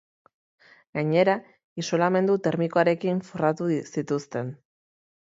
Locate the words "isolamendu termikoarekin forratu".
1.83-3.69